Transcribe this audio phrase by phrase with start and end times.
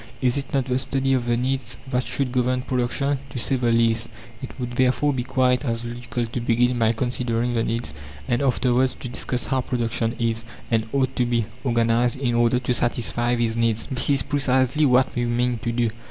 [0.19, 3.19] Is it not the study of the needs that should govern production?
[3.29, 4.09] To say the least,
[4.41, 7.93] it would therefore be quite as logical to begin by considering the needs,
[8.27, 12.73] and afterwards to discuss how production is, and ought to be, organized, in order to
[12.73, 13.85] satisfy these needs.
[13.91, 15.91] This is precisely what we mean to do.